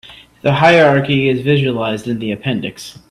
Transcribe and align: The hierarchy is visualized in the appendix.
The 0.41 0.53
hierarchy 0.53 1.29
is 1.29 1.41
visualized 1.41 2.07
in 2.07 2.17
the 2.17 2.31
appendix. 2.31 2.97